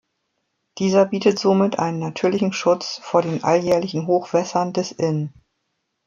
Dieser 0.79 1.05
bietet 1.05 1.37
somit 1.37 1.77
einen 1.77 1.99
natürlichen 1.99 2.53
Schutz 2.53 2.97
vor 3.03 3.21
den 3.21 3.43
alljährlichen 3.43 4.07
Hochwässern 4.07 4.73
des 4.73 4.91
Inn. 4.91 5.31